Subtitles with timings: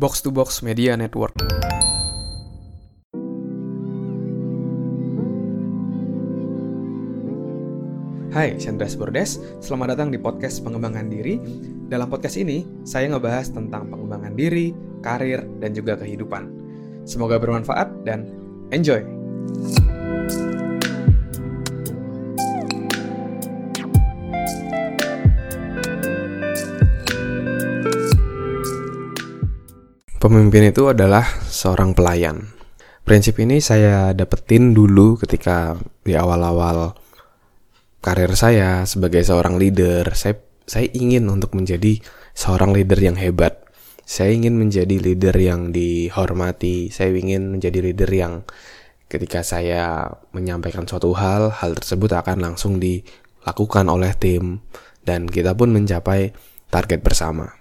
[0.00, 1.36] Box to Box Media Network.
[8.32, 9.36] Hai, Chandra Bordes.
[9.60, 11.36] Selamat datang di podcast pengembangan diri.
[11.92, 14.72] Dalam podcast ini, saya ngebahas tentang pengembangan diri,
[15.04, 16.48] karir, dan juga kehidupan.
[17.04, 18.24] Semoga bermanfaat dan
[18.72, 19.04] enjoy!
[30.20, 32.52] Pemimpin itu adalah seorang pelayan.
[33.08, 36.92] Prinsip ini saya dapetin dulu ketika di awal-awal
[38.04, 40.12] karir saya sebagai seorang leader.
[40.12, 40.36] Saya
[40.68, 42.04] saya ingin untuk menjadi
[42.36, 43.64] seorang leader yang hebat.
[44.04, 46.92] Saya ingin menjadi leader yang dihormati.
[46.92, 48.44] Saya ingin menjadi leader yang
[49.08, 50.04] ketika saya
[50.36, 54.60] menyampaikan suatu hal, hal tersebut akan langsung dilakukan oleh tim
[55.00, 56.36] dan kita pun mencapai
[56.68, 57.56] target bersama.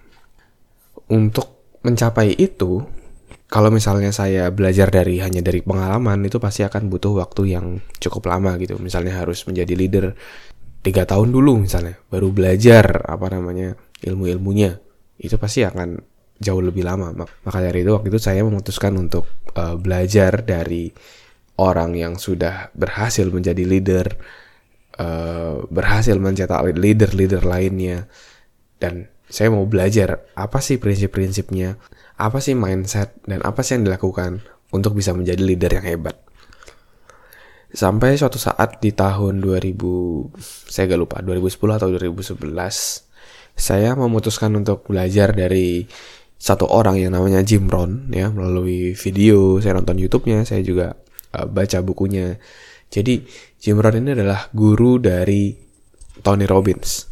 [1.08, 2.84] Untuk mencapai itu,
[3.50, 8.30] kalau misalnya saya belajar dari hanya dari pengalaman itu pasti akan butuh waktu yang cukup
[8.30, 8.78] lama gitu.
[8.78, 10.06] Misalnya harus menjadi leader
[10.86, 14.80] tiga tahun dulu misalnya, baru belajar apa namanya ilmu-ilmunya,
[15.20, 16.00] itu pasti akan
[16.40, 17.12] jauh lebih lama.
[17.18, 19.28] Maka dari itu waktu itu saya memutuskan untuk
[19.60, 20.88] uh, belajar dari
[21.60, 24.08] orang yang sudah berhasil menjadi leader,
[25.04, 28.08] uh, berhasil mencetak leader-leader lainnya,
[28.80, 31.78] dan saya mau belajar apa sih prinsip-prinsipnya,
[32.18, 34.42] apa sih mindset, dan apa sih yang dilakukan
[34.74, 36.18] untuk bisa menjadi leader yang hebat.
[37.70, 40.34] Sampai suatu saat di tahun 2000,
[40.66, 43.06] saya gak lupa, 2010 atau 2011,
[43.54, 45.86] saya memutuskan untuk belajar dari
[46.40, 50.96] satu orang yang namanya Jim Rohn ya melalui video saya nonton YouTube-nya saya juga
[51.36, 52.40] uh, baca bukunya
[52.88, 53.20] jadi
[53.60, 55.52] Jim Rohn ini adalah guru dari
[56.24, 57.09] Tony Robbins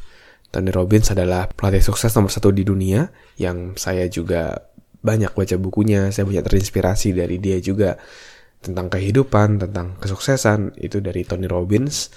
[0.57, 3.05] Tony Robbins adalah pelatih sukses nomor satu di dunia
[3.37, 4.57] yang saya juga
[5.05, 7.93] banyak baca bukunya, saya banyak terinspirasi dari dia juga
[8.57, 12.09] tentang kehidupan, tentang kesuksesan itu dari Tony Robbins.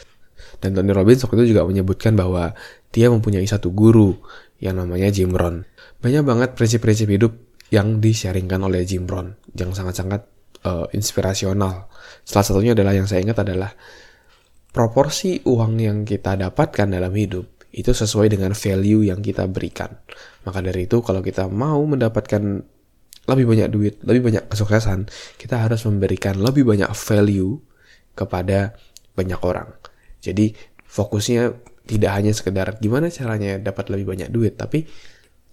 [0.56, 2.56] Dan Tony Robbins waktu itu juga menyebutkan bahwa
[2.88, 4.16] dia mempunyai satu guru
[4.56, 5.68] yang namanya Jim Rohn.
[6.00, 7.36] Banyak banget prinsip-prinsip hidup
[7.68, 10.24] yang disharingkan oleh Jim Rohn yang sangat-sangat
[10.64, 11.92] uh, inspirasional.
[12.24, 13.68] Salah satunya adalah yang saya ingat adalah
[14.72, 19.94] proporsi uang yang kita dapatkan dalam hidup itu sesuai dengan value yang kita berikan.
[20.42, 22.42] Maka dari itu kalau kita mau mendapatkan
[23.30, 25.06] lebih banyak duit, lebih banyak kesuksesan,
[25.38, 27.62] kita harus memberikan lebih banyak value
[28.18, 28.74] kepada
[29.14, 29.70] banyak orang.
[30.18, 30.50] Jadi
[30.82, 31.54] fokusnya
[31.86, 34.86] tidak hanya sekedar gimana caranya dapat lebih banyak duit, tapi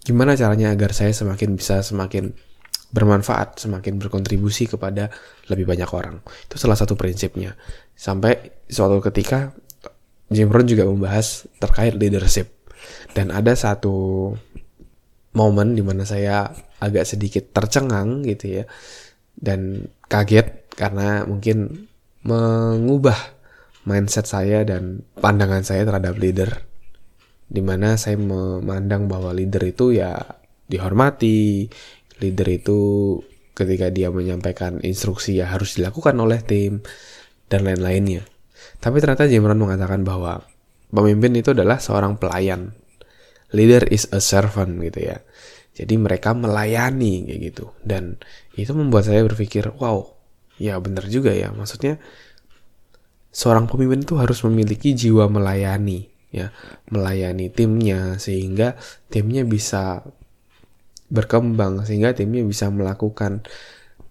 [0.02, 2.34] gimana caranya agar saya semakin bisa semakin
[2.88, 5.12] bermanfaat, semakin berkontribusi kepada
[5.52, 6.24] lebih banyak orang.
[6.48, 7.52] Itu salah satu prinsipnya.
[7.92, 9.52] Sampai suatu ketika
[10.28, 12.52] Jim Rohn juga membahas terkait leadership.
[13.16, 14.30] Dan ada satu
[15.32, 18.64] momen di mana saya agak sedikit tercengang gitu ya.
[19.32, 21.88] Dan kaget karena mungkin
[22.26, 23.16] mengubah
[23.88, 26.50] mindset saya dan pandangan saya terhadap leader.
[27.48, 30.12] Di mana saya memandang bahwa leader itu ya
[30.68, 31.64] dihormati,
[32.20, 32.80] leader itu
[33.56, 36.84] ketika dia menyampaikan instruksi ya harus dilakukan oleh tim
[37.48, 38.22] dan lain-lainnya.
[38.78, 40.42] Tapi ternyata Jim Rohn mengatakan bahwa
[40.88, 42.74] pemimpin itu adalah seorang pelayan.
[43.54, 45.18] Leader is a servant gitu ya.
[45.78, 47.70] Jadi mereka melayani kayak gitu.
[47.80, 48.18] Dan
[48.58, 50.04] itu membuat saya berpikir, wow,
[50.58, 51.54] ya benar juga ya.
[51.54, 52.02] Maksudnya
[53.30, 56.52] seorang pemimpin itu harus memiliki jiwa melayani ya,
[56.92, 58.76] melayani timnya sehingga
[59.08, 60.04] timnya bisa
[61.08, 63.40] berkembang sehingga timnya bisa melakukan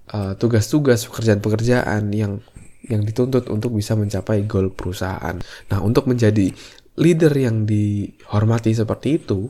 [0.09, 2.41] uh, tugas-tugas uh, pekerjaan-pekerjaan yang
[2.85, 5.37] yang dituntut untuk bisa mencapai goal perusahaan.
[5.73, 6.53] Nah, untuk menjadi
[6.97, 9.49] leader yang dihormati seperti itu,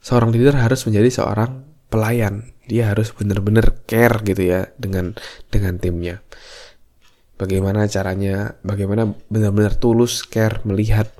[0.00, 2.52] seorang leader harus menjadi seorang pelayan.
[2.64, 5.12] Dia harus benar-benar care gitu ya dengan
[5.52, 6.24] dengan timnya.
[7.36, 8.56] Bagaimana caranya?
[8.62, 11.10] Bagaimana benar-benar tulus care melihat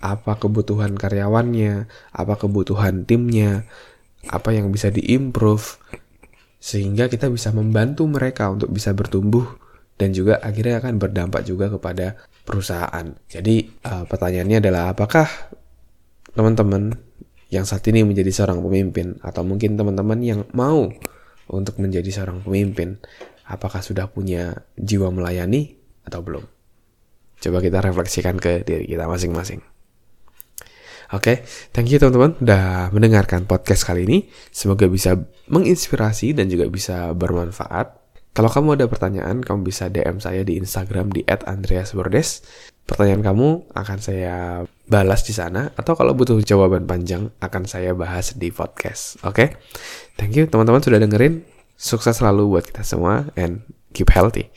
[0.00, 3.68] apa kebutuhan karyawannya, apa kebutuhan timnya,
[4.30, 5.78] apa yang bisa diimprove
[6.56, 9.65] sehingga kita bisa membantu mereka untuk bisa bertumbuh
[9.96, 13.06] dan juga akhirnya akan berdampak juga kepada perusahaan.
[13.28, 15.26] Jadi uh, pertanyaannya adalah apakah
[16.36, 16.92] teman-teman
[17.48, 20.92] yang saat ini menjadi seorang pemimpin atau mungkin teman-teman yang mau
[21.48, 22.98] untuk menjadi seorang pemimpin,
[23.48, 26.44] apakah sudah punya jiwa melayani atau belum?
[27.40, 29.62] Coba kita refleksikan ke diri kita masing-masing.
[31.14, 31.36] Oke, okay,
[31.70, 34.26] thank you teman-teman udah mendengarkan podcast kali ini.
[34.50, 35.14] Semoga bisa
[35.46, 38.05] menginspirasi dan juga bisa bermanfaat.
[38.36, 42.44] Kalau kamu ada pertanyaan, kamu bisa DM saya di Instagram di @andreasbordes.
[42.84, 48.36] Pertanyaan kamu akan saya balas di sana atau kalau butuh jawaban panjang akan saya bahas
[48.36, 49.16] di podcast.
[49.24, 49.32] Oke?
[49.32, 49.48] Okay?
[50.20, 51.48] Thank you teman-teman sudah dengerin.
[51.80, 53.64] Sukses selalu buat kita semua and
[53.96, 54.52] keep healthy.